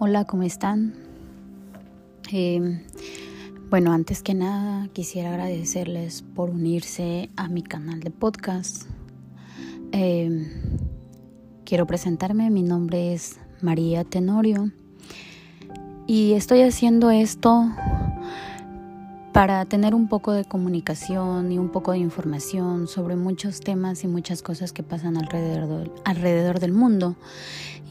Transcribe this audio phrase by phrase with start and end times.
[0.00, 0.92] Hola, ¿cómo están?
[2.32, 2.82] Eh,
[3.70, 8.86] bueno, antes que nada quisiera agradecerles por unirse a mi canal de podcast.
[9.92, 10.50] Eh,
[11.64, 14.72] quiero presentarme, mi nombre es María Tenorio
[16.08, 17.70] y estoy haciendo esto
[19.34, 24.06] para tener un poco de comunicación y un poco de información sobre muchos temas y
[24.06, 27.16] muchas cosas que pasan alrededor, alrededor del mundo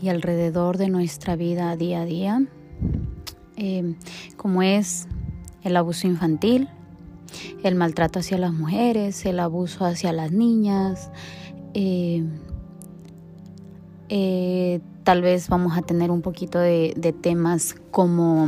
[0.02, 2.46] y alrededor de nuestra vida día a día,
[3.58, 3.94] eh,
[4.38, 5.10] como es
[5.64, 6.70] el abuso infantil,
[7.62, 11.12] el maltrato hacia las mujeres, el abuso hacia las niñas.
[11.74, 12.24] Eh,
[14.08, 18.48] eh, tal vez vamos a tener un poquito de, de temas como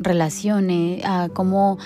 [0.00, 1.78] relaciones, a cómo,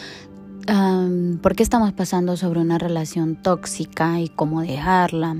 [1.42, 5.36] por qué estamos pasando sobre una relación tóxica y cómo dejarla.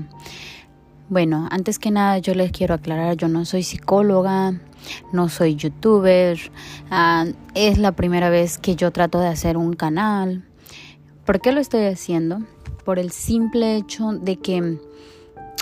[1.07, 4.59] Bueno, antes que nada yo les quiero aclarar, yo no soy psicóloga,
[5.13, 6.39] no soy youtuber,
[6.89, 10.45] ah, es la primera vez que yo trato de hacer un canal.
[11.23, 12.39] ¿Por qué lo estoy haciendo?
[12.83, 14.79] Por el simple hecho de que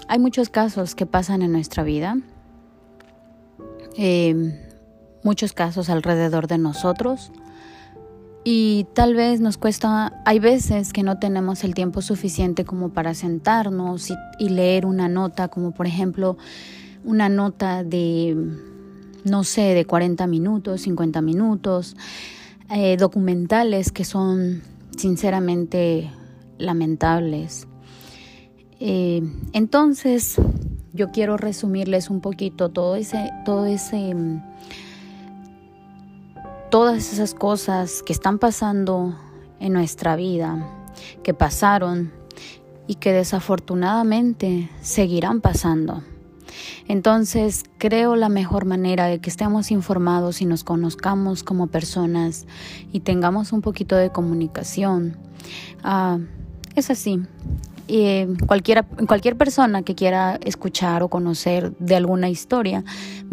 [0.07, 2.17] hay muchos casos que pasan en nuestra vida.
[3.97, 4.72] Eh,
[5.23, 7.31] muchos casos alrededor de nosotros
[8.45, 13.13] y tal vez nos cuesta, hay veces que no tenemos el tiempo suficiente como para
[13.13, 16.37] sentarnos y, leer una nota, como por ejemplo
[17.05, 18.35] una nota de,
[19.23, 21.95] no sé, de 40 minutos, 50 minutos,
[22.69, 24.61] eh, documentales que son
[24.97, 26.11] sinceramente
[26.57, 27.67] lamentables.
[28.81, 29.21] Eh,
[29.53, 30.35] entonces,
[30.91, 34.13] yo quiero resumirles un poquito todo ese, todo ese
[36.73, 39.15] todas esas cosas que están pasando
[39.59, 40.57] en nuestra vida,
[41.21, 42.11] que pasaron
[42.87, 46.01] y que desafortunadamente seguirán pasando.
[46.87, 52.47] Entonces creo la mejor manera de que estemos informados y nos conozcamos como personas
[52.91, 55.15] y tengamos un poquito de comunicación.
[55.83, 56.17] Ah,
[56.73, 57.21] es así,
[57.87, 62.83] eh, cualquiera, cualquier persona que quiera escuchar o conocer de alguna historia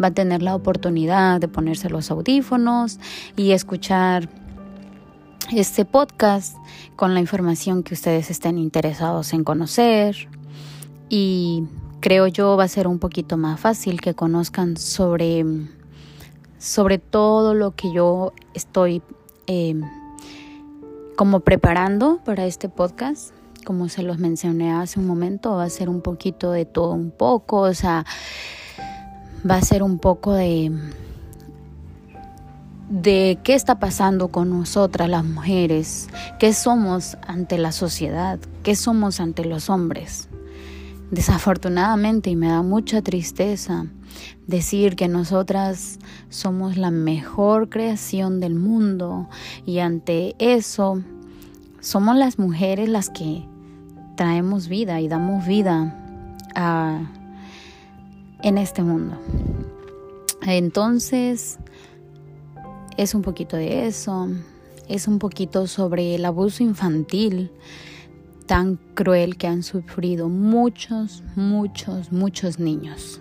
[0.01, 2.99] va a tener la oportunidad de ponerse los audífonos
[3.37, 4.29] y escuchar
[5.53, 6.57] este podcast
[6.95, 10.27] con la información que ustedes estén interesados en conocer.
[11.09, 11.63] Y
[12.01, 15.45] creo yo va a ser un poquito más fácil que conozcan sobre,
[16.57, 19.01] sobre todo lo que yo estoy
[19.47, 19.75] eh,
[21.15, 25.89] como preparando para este podcast como se los mencioné hace un momento, va a ser
[25.89, 28.05] un poquito de todo un poco, o sea,
[29.49, 30.71] va a ser un poco de
[32.91, 39.21] de qué está pasando con nosotras las mujeres, qué somos ante la sociedad, qué somos
[39.21, 40.27] ante los hombres.
[41.09, 43.85] Desafortunadamente, y me da mucha tristeza
[44.45, 49.29] decir que nosotras somos la mejor creación del mundo
[49.65, 51.01] y ante eso
[51.79, 53.45] somos las mujeres las que
[54.21, 55.95] traemos vida y damos vida
[58.43, 59.17] en este mundo.
[60.43, 61.57] Entonces,
[62.97, 64.29] es un poquito de eso,
[64.87, 67.49] es un poquito sobre el abuso infantil
[68.45, 73.19] tan cruel que han sufrido muchos, muchos, muchos niños.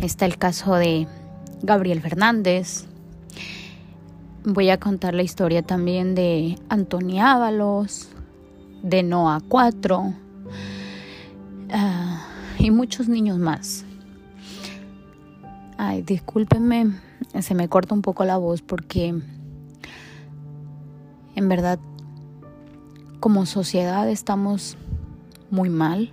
[0.00, 1.08] Está el caso de
[1.60, 2.86] Gabriel Fernández.
[4.44, 8.10] Voy a contar la historia también de Antonia Ábalos,
[8.82, 10.14] de Noah 4
[11.72, 12.26] ah,
[12.58, 13.84] y muchos niños más.
[15.78, 16.92] Ay, discúlpenme,
[17.40, 19.14] se me corta un poco la voz porque
[21.34, 21.78] en verdad
[23.20, 24.76] como sociedad estamos
[25.50, 26.12] muy mal.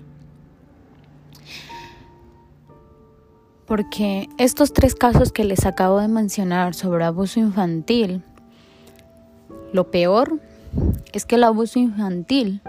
[3.65, 8.23] Porque estos tres casos que les acabo de mencionar sobre abuso infantil,
[9.71, 10.39] lo peor
[11.13, 12.61] es que el abuso infantil,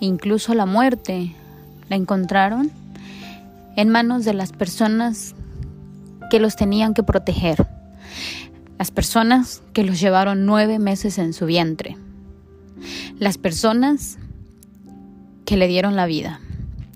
[0.00, 1.34] incluso la muerte,
[1.88, 2.70] la encontraron
[3.76, 5.34] en manos de las personas
[6.30, 7.66] que los tenían que proteger,
[8.78, 11.96] las personas que los llevaron nueve meses en su vientre,
[13.18, 14.18] las personas
[15.44, 16.40] que le dieron la vida.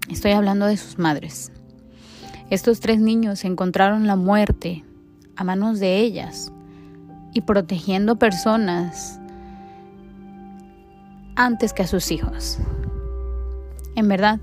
[0.08, 1.52] Estoy hablando de sus madres.
[2.50, 4.84] Estos tres niños encontraron la muerte
[5.36, 6.50] a manos de ellas
[7.34, 9.20] y protegiendo personas
[11.38, 12.58] antes que a sus hijos.
[13.94, 14.40] En verdad,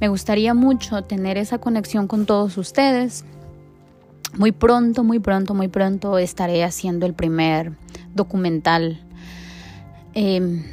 [0.00, 3.24] me gustaría mucho tener esa conexión con todos ustedes.
[4.36, 7.72] Muy pronto, muy pronto, muy pronto estaré haciendo el primer
[8.14, 9.00] documental
[10.14, 10.64] em,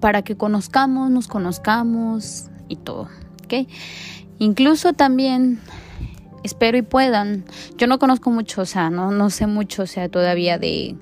[0.00, 3.08] para que conozcamos, nos conozcamos y todo.
[3.44, 3.68] ¿okay?
[4.38, 5.60] Incluso también
[6.44, 7.44] espero y puedan.
[7.76, 10.96] Yo no conozco mucho, o sea, no, no sé mucho, o sea, todavía de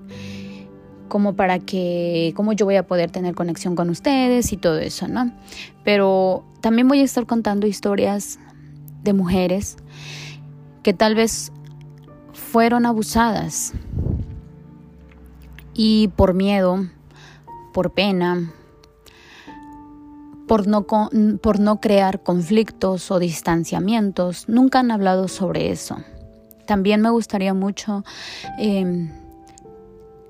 [1.09, 5.09] como para que, cómo yo voy a poder tener conexión con ustedes y todo eso,
[5.09, 5.33] ¿no?
[5.85, 8.39] Pero también voy a estar contando historias
[9.03, 9.77] de mujeres
[10.83, 11.53] que tal vez
[12.33, 13.73] fueron abusadas
[15.75, 16.87] y por miedo,
[17.73, 18.53] por pena,
[20.47, 25.97] por no, por no crear conflictos o distanciamientos, nunca han hablado sobre eso.
[26.67, 28.05] También me gustaría mucho
[28.59, 29.11] em,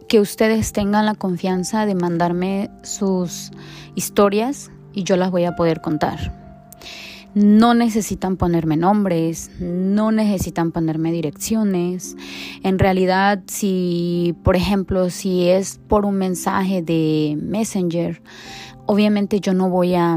[0.09, 3.51] que ustedes tengan la confianza de mandarme sus
[3.95, 6.45] historias y yo las voy a poder contar.
[7.35, 12.17] No necesitan ponerme nombres, no necesitan ponerme direcciones.
[12.63, 18.23] En realidad, si, por ejemplo, si es por un mensaje de Messenger,
[18.87, 20.17] obviamente yo no voy a,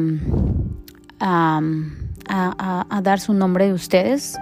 [1.19, 1.61] a,
[2.29, 4.37] a dar su nombre de ustedes,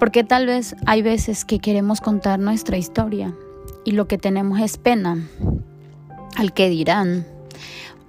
[0.00, 3.32] porque tal vez hay veces que queremos contar nuestra historia
[3.84, 5.18] y lo que tenemos es pena
[6.36, 7.26] al que dirán,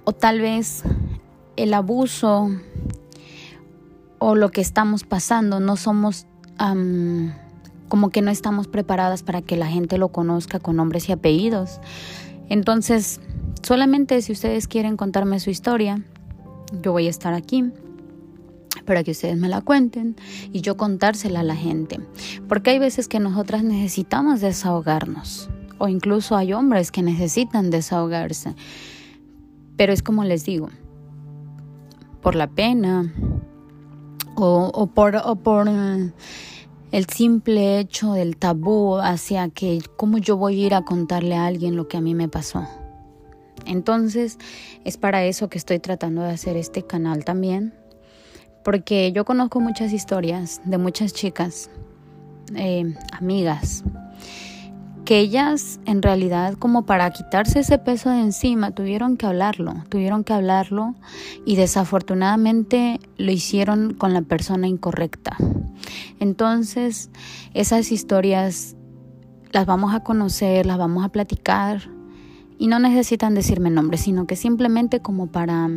[0.04, 0.82] o tal vez
[1.56, 2.50] el abuso
[4.18, 6.26] o lo que estamos pasando, no somos
[7.88, 11.80] como que no estamos preparadas para que la gente lo conozca con nombres y apellidos.
[12.48, 13.20] Entonces,
[13.62, 16.02] solamente si ustedes quieren contarme su historia,
[16.82, 17.64] yo voy a estar aquí
[18.86, 20.16] para que ustedes me la cuenten
[20.52, 22.00] y yo contársela a la gente.
[22.48, 28.54] Porque hay veces que nosotras necesitamos desahogarnos o incluso hay hombres que necesitan desahogarse.
[29.76, 30.68] Pero es como les digo,
[32.22, 33.12] por la pena,
[34.36, 36.12] o, por, o por eh,
[36.92, 41.46] el simple hecho del tabú hacia que cómo yo voy a ir a contarle a
[41.46, 42.66] alguien lo que a mí me pasó.
[43.64, 44.38] Entonces
[44.84, 47.74] es para eso que estoy tratando de hacer este canal también,
[48.62, 51.70] porque yo conozco muchas historias de muchas chicas,
[52.54, 53.84] eh, amigas,
[55.06, 60.24] que ellas en realidad como para quitarse ese peso de encima tuvieron que hablarlo, tuvieron
[60.24, 60.96] que hablarlo
[61.46, 65.36] y desafortunadamente lo hicieron con la persona incorrecta.
[66.18, 67.10] Entonces
[67.54, 68.74] esas historias
[69.52, 71.88] las vamos a conocer, las vamos a platicar
[72.58, 75.70] y no necesitan decirme nombre, sino que simplemente como para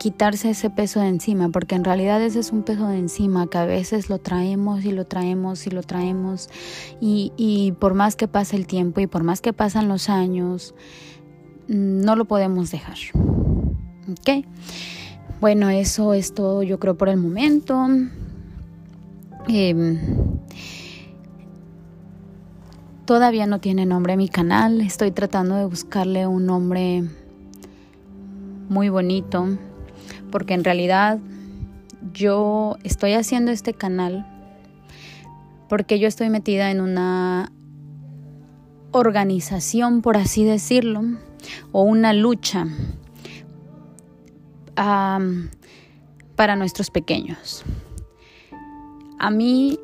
[0.00, 3.58] quitarse ese peso de encima, porque en realidad ese es un peso de encima que
[3.58, 6.48] a veces lo traemos y lo traemos y lo traemos
[7.02, 10.74] y, por más que pase el tiempo y por más que pasan los años,
[11.68, 12.96] no lo podemos dejar.
[14.10, 14.46] ¿Ok?
[15.38, 17.86] Bueno, eso es todo yo creo por el momento.
[19.48, 19.98] Em,
[23.04, 27.04] todavía no tiene nombre mi canal, estoy tratando de buscarle un nombre
[28.70, 29.58] muy bonito
[30.30, 31.18] porque en realidad
[32.12, 34.26] yo estoy haciendo este canal
[35.68, 37.52] porque yo estoy metida en una
[38.90, 41.02] organización, por así decirlo,
[41.70, 42.66] o una lucha
[44.74, 47.64] para nuestros pequeños.
[49.18, 49.78] A mí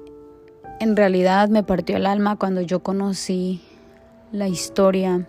[0.81, 3.62] en realidad me partió el alma cuando yo conocí
[4.32, 5.28] la historia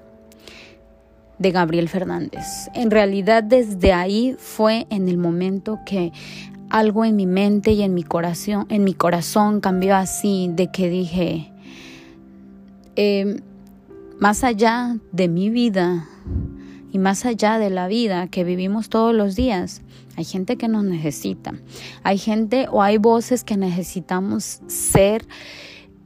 [1.39, 2.69] de Gabriel Fernández.
[2.73, 6.11] En realidad desde ahí fue en el momento que
[6.69, 10.89] algo en mi mente y en mi corazón, en mi corazón cambió así, de que
[10.89, 11.51] dije,
[12.95, 13.37] em,
[14.19, 16.07] más allá de mi vida
[16.91, 19.81] y más allá de la vida que vivimos todos los días,
[20.17, 21.53] hay gente que nos necesita,
[22.03, 25.25] hay gente o hay voces que necesitamos ser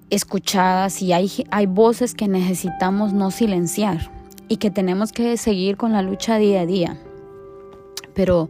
[0.09, 4.20] escuchadas y hay, hay voces que necesitamos no silenciar
[4.51, 6.97] y que tenemos que seguir con la lucha día a día.
[8.13, 8.49] Pero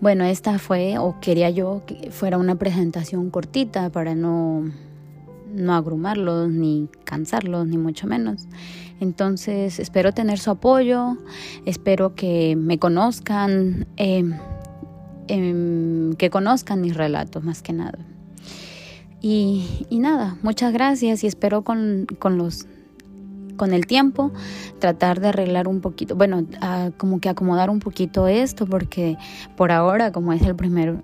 [0.00, 4.70] bueno, esta fue, o quería yo que fuera una presentación cortita para no,
[5.52, 8.46] no agrumarlos, ni cansarlos, ni mucho menos.
[9.00, 11.18] Entonces, espero tener su apoyo,
[11.66, 14.38] espero que me conozcan, em,
[16.16, 17.98] que conozcan mis relatos más que nada.
[19.20, 22.68] Y, y nada, muchas gracias y espero con, con los
[23.56, 24.32] con el tiempo
[24.78, 26.46] tratar de arreglar un poquito, bueno,
[26.96, 29.16] como que acomodar un poquito esto porque
[29.56, 31.02] por ahora como es el primer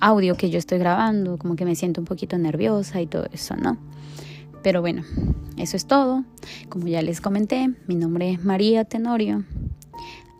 [0.00, 3.56] audio que yo estoy grabando, como que me siento un poquito nerviosa y todo eso,
[3.56, 3.78] ¿no?
[4.62, 5.04] Pero bueno,
[5.56, 6.24] eso es todo.
[6.68, 9.44] Como ya les comenté, mi nombre es María Tenorio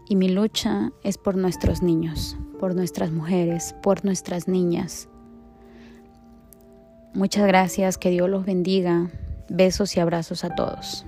[0.09, 5.09] y mi lucha es por nuestros niños, por nuestras mujeres, por nuestras niñas.
[7.15, 9.11] Muchas gracias, que Dios los bendiga.
[9.49, 11.07] Besos y abrazos a todos.